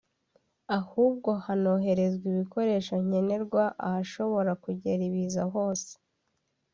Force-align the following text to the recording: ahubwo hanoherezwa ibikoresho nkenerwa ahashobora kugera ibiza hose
ahubwo 0.77 1.29
hanoherezwa 1.45 2.25
ibikoresho 2.33 2.93
nkenerwa 3.05 3.63
ahashobora 3.87 4.51
kugera 4.63 5.01
ibiza 5.09 5.43
hose 5.53 5.91